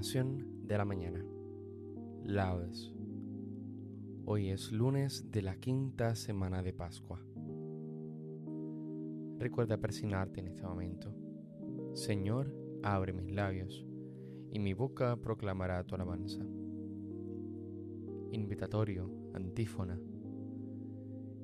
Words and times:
de 0.00 0.78
la 0.78 0.84
mañana. 0.84 1.24
Laudes. 2.22 2.94
Hoy 4.26 4.50
es 4.50 4.70
lunes 4.70 5.32
de 5.32 5.42
la 5.42 5.56
quinta 5.56 6.14
semana 6.14 6.62
de 6.62 6.72
Pascua. 6.72 7.20
Recuerda 9.38 9.76
persignarte 9.78 10.38
en 10.38 10.46
este 10.46 10.62
momento. 10.62 11.12
Señor, 11.94 12.54
abre 12.84 13.12
mis 13.12 13.32
labios, 13.32 13.84
y 14.52 14.60
mi 14.60 14.72
boca 14.72 15.16
proclamará 15.16 15.82
tu 15.82 15.96
alabanza. 15.96 16.44
Invitatorio, 18.30 19.10
antífona. 19.34 19.98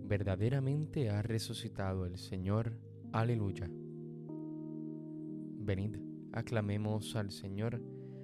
Verdaderamente 0.05 1.10
ha 1.10 1.22
resucitado 1.22 2.06
el 2.06 2.18
Señor. 2.18 2.78
Aleluya. 3.10 3.68
Venid 5.58 5.96
Aclamemos 6.34 7.14
al 7.14 7.30
Señor, 7.30 7.80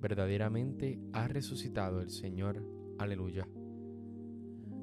Verdaderamente 0.00 0.98
ha 1.12 1.28
resucitado 1.28 2.00
el 2.00 2.10
Señor. 2.10 2.62
Aleluya. 2.98 3.48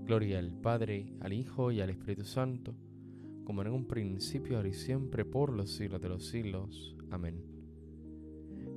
Gloria 0.06 0.40
al 0.40 0.54
Padre, 0.54 1.14
al 1.20 1.34
Hijo 1.34 1.72
y 1.72 1.82
al 1.82 1.90
Espíritu 1.90 2.26
Santo, 2.26 2.76
como 3.44 3.62
en 3.62 3.70
un 3.70 3.86
principio, 3.86 4.58
ahora 4.58 4.70
y 4.70 4.74
siempre, 4.74 5.26
por 5.26 5.54
los 5.54 5.72
siglos 5.76 6.02
de 6.02 6.10
los 6.10 6.28
siglos. 6.28 6.96
Amén. 7.10 7.44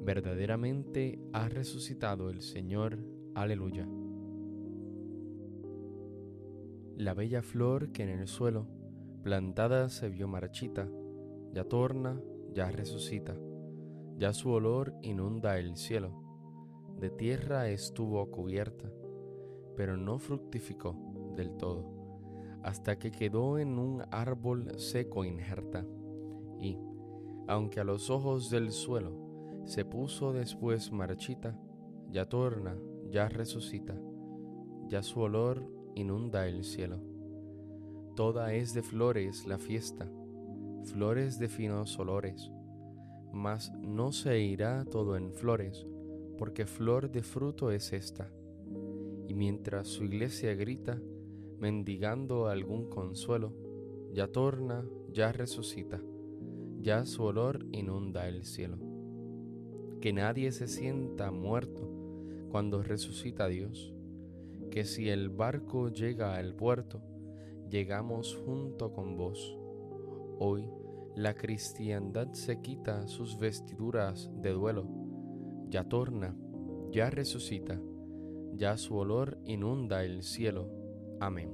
Verdaderamente 0.05 1.19
ha 1.33 1.49
resucitado 1.49 2.31
el 2.31 2.43
Señor. 2.43 2.99
Aleluya. 3.35 3.89
La 6.97 7.15
bella 7.15 7.43
flor 7.43 7.91
que 7.91 8.05
en 8.05 8.11
el 8.11 8.29
suelo, 8.29 8.69
plantada, 9.23 9.89
se 9.89 10.09
vio 10.09 10.29
marchita, 10.29 10.89
ya 11.53 11.65
torna 11.65 12.21
ya 12.55 12.71
resucita, 12.71 13.37
ya 14.17 14.33
su 14.33 14.51
olor 14.51 14.95
inunda 15.03 15.59
el 15.59 15.77
cielo, 15.77 16.24
de 16.99 17.11
tierra 17.11 17.69
estuvo 17.69 18.31
cubierta, 18.31 18.91
pero 19.77 19.97
no 19.97 20.19
fructificó 20.19 20.97
del 21.37 21.57
todo, 21.57 21.85
hasta 22.63 22.99
que 22.99 23.11
quedó 23.11 23.59
en 23.59 23.79
un 23.79 24.03
árbol 24.11 24.79
seco 24.79 25.25
injerta, 25.25 25.87
y, 26.61 26.79
aunque 27.47 27.81
a 27.81 27.85
los 27.85 28.11
ojos 28.11 28.51
del 28.51 28.73
suelo 28.73 29.63
se 29.65 29.85
puso 29.85 30.33
después 30.33 30.93
marchita, 30.93 31.59
ya 32.11 32.29
torna, 32.29 32.77
ya 33.11 33.29
resucita, 33.29 33.99
ya 34.89 35.03
su 35.03 35.21
olor 35.21 35.69
inunda 35.95 36.47
el 36.47 36.65
cielo. 36.65 37.01
Toda 38.15 38.55
es 38.55 38.75
de 38.75 38.83
flores 38.83 39.47
la 39.47 39.59
fiesta, 39.59 40.09
flores 40.85 41.39
de 41.39 41.49
finos 41.49 41.99
olores, 41.99 42.53
mas 43.33 43.73
no 43.81 44.13
se 44.13 44.39
irá 44.39 44.85
todo 44.85 45.17
en 45.17 45.33
flores, 45.33 45.87
porque 46.39 46.67
flor 46.67 47.11
de 47.11 47.23
fruto 47.23 47.71
es 47.71 47.93
esta. 47.93 48.31
Y 49.29 49.35
mientras 49.35 49.89
su 49.89 50.05
iglesia 50.05 50.55
grita, 50.55 51.01
mendigando 51.59 52.49
algún 52.49 52.89
consuelo, 52.89 53.53
ya 54.13 54.29
torna, 54.29 54.85
ya 55.13 55.33
resucita, 55.33 56.01
ya 56.81 57.05
su 57.05 57.23
olor 57.25 57.67
inunda 57.73 58.29
el 58.29 58.45
cielo. 58.45 58.79
Que 60.01 60.13
nadie 60.13 60.53
se 60.53 60.69
sienta 60.69 61.31
muerto 61.31 61.91
cuando 62.51 62.83
resucita 62.83 63.49
Dios, 63.49 63.95
que 64.71 64.85
si 64.85 65.09
el 65.09 65.31
barco 65.31 65.89
llega 65.89 66.37
al 66.37 66.55
puerto, 66.55 67.01
llegamos 67.71 68.37
junto 68.45 68.93
con 68.93 69.17
vos 69.17 69.59
Hoy 70.39 70.69
la 71.15 71.35
cristiandad 71.35 72.33
se 72.33 72.61
quita 72.61 73.07
sus 73.07 73.39
vestiduras 73.39 74.29
de 74.43 74.51
duelo, 74.51 74.85
ya 75.75 75.83
torna, 75.83 76.37
ya 76.93 77.11
resucita, 77.11 77.81
ya 78.53 78.77
su 78.77 78.97
olor 78.97 79.39
inunda 79.45 80.05
el 80.05 80.23
cielo. 80.23 80.71
Amén. 81.19 81.51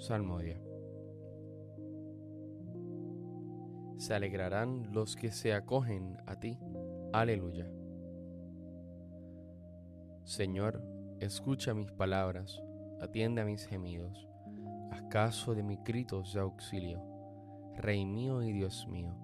Salmodia. 0.00 0.60
Se 3.98 4.14
alegrarán 4.14 4.92
los 4.92 5.14
que 5.14 5.30
se 5.30 5.54
acogen 5.54 6.18
a 6.26 6.40
ti. 6.40 6.58
Aleluya. 7.12 7.70
Señor, 10.24 10.82
escucha 11.20 11.72
mis 11.72 11.92
palabras, 11.92 12.60
atiende 13.00 13.42
a 13.42 13.44
mis 13.44 13.64
gemidos 13.64 14.26
caso 15.14 15.54
de 15.54 15.62
mis 15.62 15.78
gritos 15.84 16.34
de 16.34 16.40
auxilio, 16.40 17.00
Rey 17.76 18.04
mío 18.04 18.42
y 18.42 18.52
Dios 18.52 18.84
mío. 18.88 19.23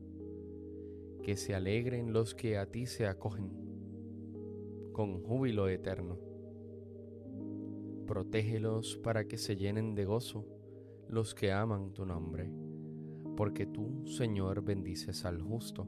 Que 1.21 1.37
se 1.37 1.53
alegren 1.55 2.13
los 2.13 2.33
que 2.33 2.57
a 2.57 2.65
ti 2.65 2.85
se 2.85 3.07
acogen, 3.07 3.51
con 4.91 5.21
júbilo 5.21 5.69
eterno. 5.69 6.17
Protégelos 8.07 8.97
para 8.97 9.27
que 9.27 9.37
se 9.37 9.55
llenen 9.55 9.95
de 9.95 10.05
gozo 10.05 10.45
los 11.07 11.35
que 11.35 11.51
aman 11.51 11.93
tu 11.93 12.05
nombre, 12.05 12.51
porque 13.35 13.65
tú, 13.65 14.05
Señor, 14.05 14.63
bendices 14.63 15.25
al 15.25 15.41
justo, 15.41 15.87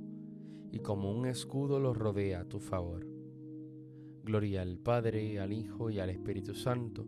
y 0.71 0.79
como 0.79 1.11
un 1.11 1.25
escudo 1.27 1.79
los 1.79 1.97
rodea 1.97 2.41
a 2.41 2.45
tu 2.45 2.59
favor. 2.59 3.07
Gloria 4.23 4.61
al 4.61 4.77
Padre, 4.77 5.39
al 5.39 5.51
Hijo 5.53 5.89
y 5.89 5.99
al 5.99 6.09
Espíritu 6.09 6.53
Santo, 6.53 7.05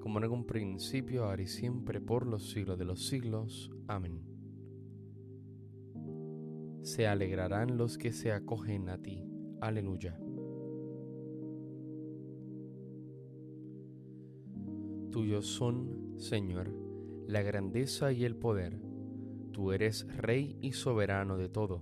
como 0.00 0.18
en 0.18 0.30
un 0.30 0.44
principio, 0.44 1.24
ahora 1.24 1.42
y 1.42 1.46
siempre, 1.46 2.00
por 2.00 2.26
los 2.26 2.50
siglos 2.50 2.78
de 2.78 2.84
los 2.84 3.06
siglos. 3.06 3.70
Amén. 3.88 4.33
Se 6.84 7.06
alegrarán 7.06 7.78
los 7.78 7.96
que 7.96 8.12
se 8.12 8.30
acogen 8.30 8.90
a 8.90 8.98
ti. 8.98 9.26
Aleluya. 9.62 10.20
Tuyos 15.10 15.46
son, 15.46 16.14
Señor, 16.18 16.74
la 17.26 17.40
grandeza 17.40 18.12
y 18.12 18.26
el 18.26 18.36
poder. 18.36 18.82
Tú 19.50 19.72
eres 19.72 20.06
Rey 20.18 20.58
y 20.60 20.74
soberano 20.74 21.38
de 21.38 21.48
todo. 21.48 21.80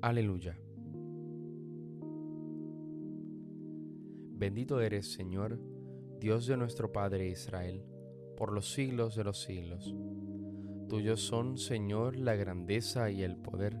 Aleluya. 0.00 0.56
Bendito 4.36 4.80
eres, 4.80 5.12
Señor, 5.12 5.58
Dios 6.20 6.46
de 6.46 6.56
nuestro 6.56 6.92
Padre 6.92 7.28
Israel, 7.28 7.84
por 8.36 8.52
los 8.52 8.72
siglos 8.72 9.16
de 9.16 9.24
los 9.24 9.42
siglos. 9.42 9.96
Tuyos 10.88 11.22
son, 11.22 11.58
Señor, 11.58 12.14
la 12.14 12.36
grandeza 12.36 13.10
y 13.10 13.24
el 13.24 13.36
poder, 13.36 13.80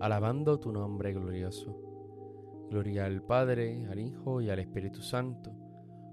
alabando 0.00 0.58
tu 0.58 0.72
nombre 0.72 1.12
glorioso. 1.12 1.82
Gloria 2.70 3.06
al 3.06 3.22
Padre, 3.22 3.86
al 3.86 4.00
Hijo 4.00 4.40
y 4.40 4.50
al 4.50 4.58
Espíritu 4.58 5.00
Santo, 5.00 5.52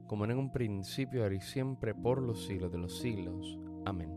como 0.08 0.26
en 0.26 0.38
un 0.38 0.52
principio, 0.52 1.24
ahora 1.24 1.36
y 1.36 1.42
siempre, 1.42 1.96
por 1.96 2.22
los 2.22 2.46
siglos 2.46 2.72
de 2.72 2.78
los 2.78 3.00
siglos. 3.00 3.60
Amén. 3.86 4.12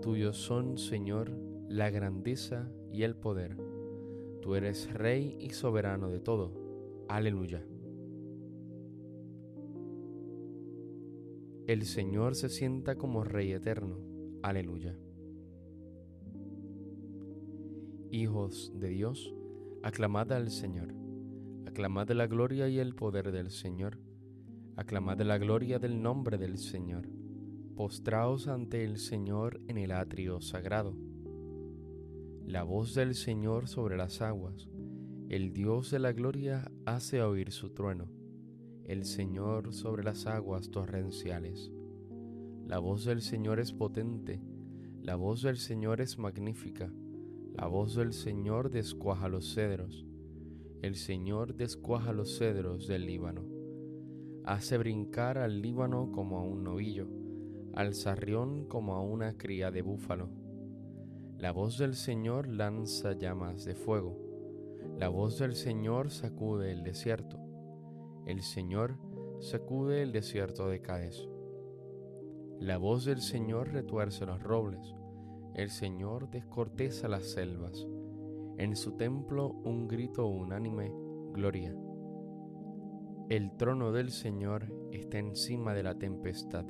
Tuyos 0.00 0.36
son, 0.36 0.78
Señor, 0.78 1.32
la 1.68 1.90
grandeza 1.90 2.70
y 2.92 3.02
el 3.02 3.16
poder. 3.16 3.56
Tú 4.40 4.54
eres 4.54 4.92
Rey 4.92 5.36
y 5.40 5.50
soberano 5.50 6.08
de 6.08 6.20
todo. 6.20 6.52
Aleluya. 7.08 7.64
El 11.66 11.84
Señor 11.84 12.36
se 12.36 12.48
sienta 12.48 12.94
como 12.94 13.24
Rey 13.24 13.50
eterno. 13.50 13.98
Aleluya. 14.42 14.96
Hijos 18.16 18.72
de 18.74 18.88
Dios, 18.88 19.34
aclamad 19.82 20.32
al 20.32 20.50
Señor. 20.50 20.94
Aclamad 21.66 22.08
la 22.12 22.26
gloria 22.26 22.66
y 22.66 22.78
el 22.78 22.94
poder 22.94 23.30
del 23.30 23.50
Señor. 23.50 23.98
Aclamad 24.74 25.20
la 25.20 25.36
gloria 25.36 25.78
del 25.78 26.00
nombre 26.00 26.38
del 26.38 26.56
Señor. 26.56 27.10
Postraos 27.76 28.48
ante 28.48 28.84
el 28.84 28.96
Señor 28.96 29.60
en 29.68 29.76
el 29.76 29.92
atrio 29.92 30.40
sagrado. 30.40 30.96
La 32.46 32.62
voz 32.62 32.94
del 32.94 33.14
Señor 33.14 33.68
sobre 33.68 33.98
las 33.98 34.22
aguas. 34.22 34.66
El 35.28 35.52
Dios 35.52 35.90
de 35.90 35.98
la 35.98 36.14
gloria 36.14 36.72
hace 36.86 37.20
oír 37.20 37.52
su 37.52 37.74
trueno 37.74 38.08
el 38.86 39.04
Señor 39.04 39.74
sobre 39.74 40.04
las 40.04 40.26
aguas 40.26 40.70
torrenciales. 40.70 41.70
La 42.66 42.78
voz 42.78 43.04
del 43.04 43.20
Señor 43.20 43.60
es 43.60 43.74
potente, 43.74 44.40
la 45.02 45.16
voz 45.16 45.42
del 45.42 45.58
Señor 45.58 46.00
es 46.00 46.18
magnífica, 46.18 46.90
la 47.56 47.68
voz 47.68 47.94
del 47.94 48.12
Señor 48.12 48.70
descuaja 48.70 49.28
los 49.28 49.54
cedros, 49.54 50.04
el 50.82 50.94
Señor 50.94 51.54
descuaja 51.54 52.12
los 52.12 52.36
cedros 52.36 52.86
del 52.86 53.06
Líbano. 53.06 53.46
Hace 54.44 54.76
brincar 54.76 55.38
al 55.38 55.62
Líbano 55.62 56.12
como 56.12 56.38
a 56.38 56.42
un 56.42 56.64
novillo, 56.64 57.08
al 57.72 57.94
sarrión 57.94 58.66
como 58.66 58.94
a 58.94 59.00
una 59.00 59.38
cría 59.38 59.70
de 59.70 59.80
búfalo. 59.80 60.28
La 61.38 61.50
voz 61.50 61.78
del 61.78 61.94
Señor 61.94 62.46
lanza 62.46 63.14
llamas 63.14 63.64
de 63.64 63.74
fuego, 63.74 64.26
la 64.98 65.08
voz 65.08 65.38
del 65.38 65.54
Señor 65.54 66.10
sacude 66.10 66.72
el 66.72 66.82
desierto. 66.82 67.38
El 68.26 68.42
Señor 68.42 68.98
sacude 69.40 70.02
el 70.02 70.12
desierto 70.12 70.68
de 70.68 70.82
Cádiz. 70.82 71.26
La 72.60 72.76
voz 72.76 73.04
del 73.04 73.20
Señor 73.20 73.72
retuerce 73.72 74.26
los 74.26 74.42
robles. 74.42 74.95
El 75.56 75.70
Señor 75.70 76.28
descorteza 76.28 77.08
las 77.08 77.24
selvas. 77.30 77.86
En 78.58 78.76
su 78.76 78.98
templo 78.98 79.52
un 79.64 79.88
grito 79.88 80.26
unánime, 80.26 80.92
gloria. 81.32 81.74
El 83.30 83.56
trono 83.56 83.90
del 83.90 84.10
Señor 84.10 84.70
está 84.92 85.18
encima 85.18 85.72
de 85.72 85.82
la 85.82 85.94
tempestad. 85.94 86.66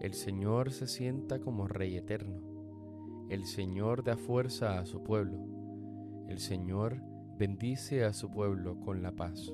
El 0.00 0.14
Señor 0.14 0.72
se 0.72 0.88
sienta 0.88 1.38
como 1.38 1.68
Rey 1.68 1.96
eterno. 1.96 2.40
El 3.28 3.44
Señor 3.44 4.02
da 4.02 4.16
fuerza 4.16 4.80
a 4.80 4.84
su 4.84 5.04
pueblo. 5.04 5.38
El 6.28 6.40
Señor 6.40 7.00
bendice 7.38 8.02
a 8.02 8.12
su 8.12 8.32
pueblo 8.32 8.80
con 8.80 9.00
la 9.04 9.12
paz. 9.12 9.52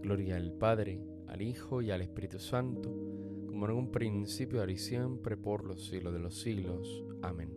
Gloria 0.00 0.36
al 0.36 0.52
Padre, 0.52 1.04
al 1.26 1.42
Hijo 1.42 1.82
y 1.82 1.90
al 1.90 2.02
Espíritu 2.02 2.38
Santo, 2.38 2.94
en 3.70 3.76
un 3.76 3.90
principio, 3.90 4.60
ahora 4.60 4.72
y 4.72 4.78
siempre, 4.78 5.36
por 5.36 5.64
los 5.64 5.86
siglos 5.86 6.12
de 6.12 6.18
los 6.18 6.40
siglos. 6.40 7.04
Amén. 7.22 7.50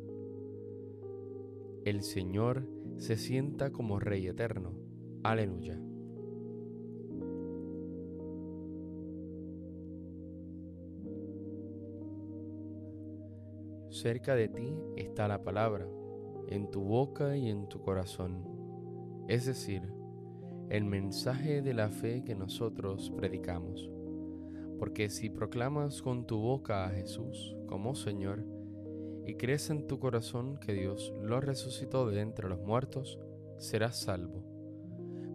El 1.85 2.03
Señor 2.03 2.67
se 2.97 3.17
sienta 3.17 3.71
como 3.71 3.99
Rey 3.99 4.27
eterno. 4.27 4.73
Aleluya. 5.23 5.79
Cerca 13.89 14.35
de 14.35 14.49
ti 14.49 14.75
está 14.97 15.27
la 15.27 15.43
palabra, 15.43 15.87
en 16.49 16.69
tu 16.69 16.81
boca 16.81 17.37
y 17.37 17.49
en 17.49 17.69
tu 17.69 17.81
corazón, 17.81 18.43
es 19.27 19.45
decir, 19.45 19.81
el 20.69 20.83
mensaje 20.83 21.61
de 21.61 21.73
la 21.73 21.89
fe 21.89 22.23
que 22.23 22.35
nosotros 22.35 23.11
predicamos. 23.15 23.94
Porque 24.79 25.09
si 25.09 25.29
proclamas 25.29 26.01
con 26.01 26.25
tu 26.25 26.37
boca 26.37 26.85
a 26.85 26.89
Jesús 26.89 27.55
como 27.67 27.95
Señor 27.95 28.43
y 29.25 29.35
crees 29.35 29.69
en 29.69 29.87
tu 29.87 29.99
corazón 29.99 30.57
que 30.57 30.73
Dios 30.73 31.13
lo 31.21 31.39
resucitó 31.41 32.09
de 32.09 32.21
entre 32.21 32.49
los 32.49 32.61
muertos, 32.61 33.19
serás 33.57 33.97
salvo. 33.97 34.43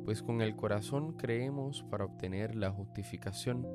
Pues 0.04 0.22
con 0.22 0.40
el 0.40 0.56
corazón 0.56 1.16
creemos 1.16 1.82
para 1.90 2.04
obtener 2.04 2.54
la 2.54 2.70
justificación 2.70 3.66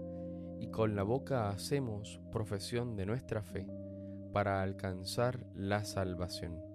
y 0.60 0.67
con 0.67 0.95
la 0.95 1.03
boca 1.03 1.50
hacemos 1.50 2.22
profesión 2.31 2.95
de 2.95 3.05
nuestra 3.05 3.41
fe 3.41 3.67
para 4.34 4.62
alcanzar 4.62 5.45
la 5.55 5.84
salvación. 5.84 6.75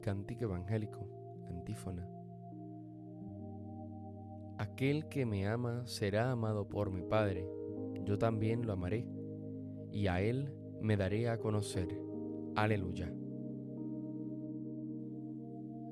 Cántico 0.00 0.44
Evangélico, 0.44 1.08
antífona. 1.48 2.08
Aquel 4.58 5.08
que 5.08 5.24
me 5.24 5.46
ama 5.46 5.86
será 5.86 6.30
amado 6.30 6.68
por 6.68 6.90
mi 6.90 7.02
Padre, 7.02 7.48
yo 8.04 8.18
también 8.18 8.66
lo 8.66 8.72
amaré, 8.72 9.06
y 9.92 10.06
a 10.06 10.20
él 10.20 10.52
me 10.80 10.96
daré 10.96 11.28
a 11.28 11.38
conocer. 11.38 11.88
Aleluya. 12.56 13.12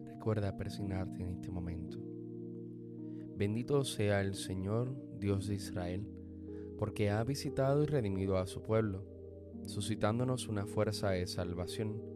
Recuerda 0.04 0.56
persignarte 0.56 1.22
en 1.22 1.28
este 1.30 1.50
momento. 1.50 1.98
Bendito 3.36 3.84
sea 3.84 4.20
el 4.20 4.34
Señor, 4.34 4.96
Dios 5.18 5.46
de 5.46 5.54
Israel, 5.54 6.08
porque 6.78 7.10
ha 7.10 7.22
visitado 7.22 7.82
y 7.82 7.86
redimido 7.86 8.38
a 8.38 8.46
su 8.46 8.62
pueblo, 8.62 9.04
suscitándonos 9.66 10.48
una 10.48 10.66
fuerza 10.66 11.10
de 11.10 11.26
salvación 11.26 12.15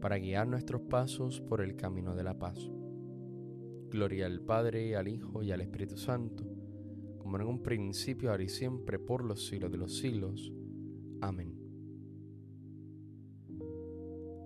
para 0.00 0.18
guiar 0.18 0.46
nuestros 0.46 0.82
pasos 0.82 1.40
por 1.40 1.60
el 1.60 1.76
camino 1.76 2.14
de 2.14 2.24
la 2.24 2.38
paz. 2.38 2.58
Gloria 3.90 4.26
al 4.26 4.40
Padre, 4.40 4.96
al 4.96 5.08
Hijo 5.08 5.42
y 5.42 5.52
al 5.52 5.60
Espíritu 5.60 5.96
Santo, 5.96 6.44
como 7.18 7.36
en 7.36 7.46
un 7.46 7.62
principio, 7.62 8.30
ahora 8.30 8.42
y 8.42 8.48
siempre, 8.48 8.98
por 8.98 9.24
los 9.24 9.46
siglos 9.46 9.70
de 9.70 9.78
los 9.78 9.98
siglos. 9.98 10.52
Amén. 11.20 11.54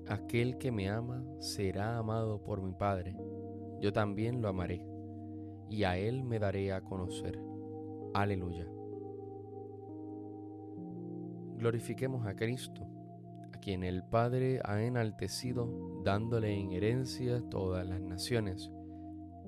Aquel 0.06 0.58
que 0.58 0.72
me 0.72 0.88
ama 0.88 1.24
será 1.40 1.98
amado 1.98 2.42
por 2.42 2.62
mi 2.62 2.72
Padre, 2.72 3.16
yo 3.80 3.92
también 3.92 4.42
lo 4.42 4.48
amaré, 4.48 4.84
y 5.68 5.84
a 5.84 5.96
él 5.96 6.24
me 6.24 6.38
daré 6.38 6.72
a 6.72 6.82
conocer. 6.82 7.40
Aleluya. 8.12 8.66
Glorifiquemos 11.56 12.26
a 12.26 12.34
Cristo 12.34 12.89
quien 13.60 13.84
el 13.84 14.02
Padre 14.02 14.60
ha 14.64 14.82
enaltecido, 14.82 16.02
dándole 16.04 16.52
en 16.52 16.72
herencia 16.72 17.42
todas 17.50 17.86
las 17.86 18.00
naciones, 18.00 18.70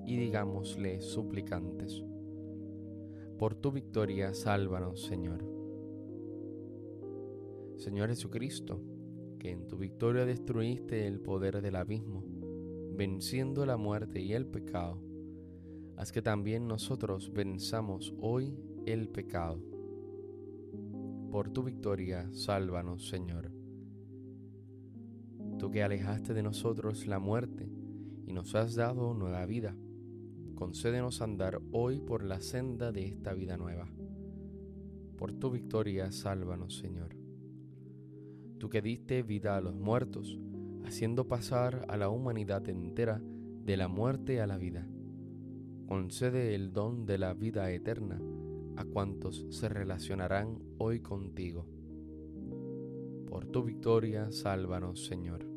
y 0.05 0.17
digámosle 0.17 1.01
suplicantes. 1.01 2.03
Por 3.39 3.55
tu 3.55 3.73
victoria, 3.73 4.35
sálvanos, 4.35 5.05
Señor. 5.05 5.45
Señor 7.77 8.11
Jesucristo, 8.11 8.81
que 9.39 9.51
en 9.51 9.67
tu 9.67 9.77
victoria 9.77 10.25
destruiste 10.25 11.07
el 11.07 11.21
poder 11.21 11.61
del 11.63 11.77
abismo, 11.77 12.23
venciendo 12.95 13.67
la 13.67 13.77
muerte 13.77 14.21
y 14.21 14.35
el 14.35 14.47
pecado, 14.47 15.01
haz 15.97 16.13
que 16.13 16.23
también 16.23 16.69
nosotros 16.69 17.33
venzamos 17.33 18.15
hoy 18.21 18.57
el 18.87 19.09
pecado. 19.09 19.61
Por 21.31 21.51
tu 21.51 21.63
victoria, 21.63 22.29
sálvanos, 22.33 23.09
Señor 23.09 23.52
tú 25.63 25.71
que 25.71 25.85
alejaste 25.85 26.35
de 26.35 26.43
nosotros 26.43 27.07
la 27.07 27.21
muerte 27.21 27.71
y 28.27 28.33
nos 28.33 28.57
has 28.57 28.75
dado 28.75 29.15
nueva 29.15 29.47
vida, 29.47 29.77
concédenos 30.57 31.23
andar 31.23 31.61
hoy 31.71 32.01
por 32.01 32.25
la 32.25 32.41
senda 32.41 32.91
de 32.91 33.07
esta 33.07 33.33
vida 33.33 33.57
nueva. 33.57 33.87
Por 35.17 35.35
tu 35.35 35.53
victoria, 35.53 36.11
sálvanos, 36.11 36.79
Señor. 36.79 37.15
Tú 38.59 38.69
que 38.71 38.83
diste 38.83 39.23
vida 39.23 39.57
a 39.57 39.61
los 39.61 39.77
muertos, 39.77 40.37
haciendo 40.85 41.29
pasar 41.29 41.87
a 41.87 41.97
la 41.97 42.09
humanidad 42.09 42.69
entera 42.69 43.23
de 43.65 43.77
la 43.77 43.87
muerte 43.87 44.41
a 44.41 44.49
la 44.49 44.59
vida. 44.59 44.89
Concede 45.87 46.57
el 46.57 46.73
don 46.73 47.07
de 47.07 47.19
la 47.19 47.35
vida 47.35 47.71
eterna 47.71 48.21
a 48.77 48.85
cuantos 48.85 49.47
se 49.51 49.69
relacionarán 49.69 50.59
hoy 50.79 50.99
contigo. 50.99 51.69
Por 53.29 53.47
tu 53.47 53.63
victoria, 53.63 54.33
sálvanos, 54.33 55.07
Señor 55.07 55.52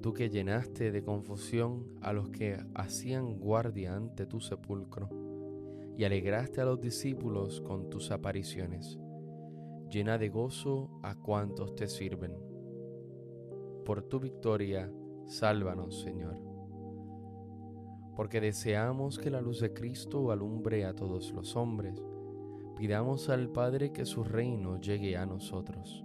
tú 0.00 0.12
que 0.12 0.30
llenaste 0.30 0.92
de 0.92 1.02
confusión 1.02 1.86
a 2.00 2.12
los 2.12 2.30
que 2.30 2.58
hacían 2.74 3.38
guardia 3.38 3.94
ante 3.94 4.26
tu 4.26 4.40
sepulcro, 4.40 5.08
y 5.96 6.04
alegraste 6.04 6.60
a 6.60 6.64
los 6.64 6.80
discípulos 6.80 7.60
con 7.60 7.90
tus 7.90 8.10
apariciones, 8.10 8.98
llena 9.90 10.18
de 10.18 10.28
gozo 10.28 11.00
a 11.02 11.16
cuantos 11.16 11.74
te 11.74 11.88
sirven. 11.88 12.36
Por 13.84 14.02
tu 14.02 14.20
victoria, 14.20 14.92
sálvanos, 15.26 16.00
Señor. 16.00 16.38
Porque 18.14 18.40
deseamos 18.40 19.18
que 19.18 19.30
la 19.30 19.40
luz 19.40 19.60
de 19.60 19.72
Cristo 19.72 20.30
alumbre 20.30 20.84
a 20.84 20.94
todos 20.94 21.32
los 21.32 21.56
hombres, 21.56 22.00
pidamos 22.76 23.28
al 23.28 23.48
Padre 23.50 23.92
que 23.92 24.04
su 24.04 24.22
reino 24.22 24.80
llegue 24.80 25.16
a 25.16 25.26
nosotros 25.26 26.04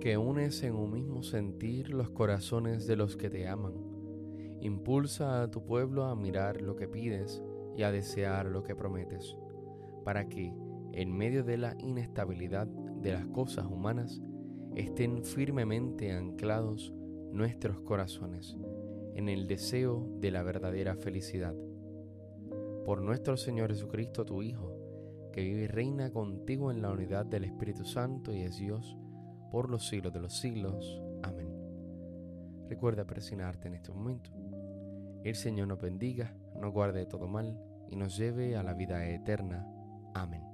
que 0.00 0.16
unes 0.16 0.62
en 0.62 0.74
un 0.74 0.92
mismo 0.92 1.22
sentir 1.22 1.90
los 1.90 2.10
corazones 2.10 2.86
de 2.86 2.96
los 2.96 3.16
que 3.16 3.30
te 3.30 3.48
aman. 3.48 3.74
Impulsa 4.60 5.42
a 5.42 5.50
tu 5.50 5.64
pueblo 5.64 6.04
a 6.04 6.14
mirar 6.14 6.60
lo 6.62 6.76
que 6.76 6.88
pides 6.88 7.42
y 7.76 7.82
a 7.82 7.90
desear 7.90 8.46
lo 8.46 8.62
que 8.62 8.76
prometes, 8.76 9.36
para 10.04 10.28
que, 10.28 10.52
en 10.92 11.16
medio 11.16 11.44
de 11.44 11.58
la 11.58 11.76
inestabilidad 11.78 12.66
de 12.66 13.12
las 13.12 13.26
cosas 13.26 13.66
humanas, 13.66 14.20
estén 14.74 15.24
firmemente 15.24 16.12
anclados 16.12 16.92
nuestros 17.32 17.80
corazones 17.80 18.56
en 19.14 19.28
el 19.28 19.48
deseo 19.48 20.08
de 20.20 20.30
la 20.30 20.44
verdadera 20.44 20.94
felicidad. 20.94 21.54
Por 22.84 23.02
nuestro 23.02 23.36
Señor 23.36 23.70
Jesucristo, 23.70 24.24
tu 24.24 24.42
Hijo, 24.42 24.72
que 25.32 25.42
vive 25.42 25.62
y 25.62 25.66
reina 25.66 26.10
contigo 26.10 26.70
en 26.70 26.82
la 26.82 26.90
unidad 26.90 27.26
del 27.26 27.44
Espíritu 27.44 27.84
Santo 27.84 28.32
y 28.32 28.42
es 28.42 28.58
Dios, 28.58 28.96
por 29.50 29.68
los 29.70 29.86
siglos 29.86 30.12
de 30.12 30.20
los 30.20 30.38
siglos. 30.38 31.00
Amén. 31.22 31.48
Recuerda 32.68 33.04
presionarte 33.04 33.68
en 33.68 33.74
este 33.74 33.92
momento. 33.92 34.30
El 35.24 35.34
Señor 35.34 35.68
nos 35.68 35.80
bendiga, 35.80 36.34
nos 36.60 36.72
guarde 36.72 37.00
de 37.00 37.06
todo 37.06 37.26
mal 37.26 37.58
y 37.90 37.96
nos 37.96 38.16
lleve 38.16 38.56
a 38.56 38.62
la 38.62 38.74
vida 38.74 39.06
eterna. 39.08 39.66
Amén. 40.14 40.47